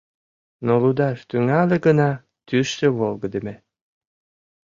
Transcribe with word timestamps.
Но 0.65 0.73
лудаш 0.81 1.19
тӱҥале 1.29 1.77
гына, 1.85 2.11
тӱсшӧ 2.47 2.87
волгыдеме. 2.97 3.55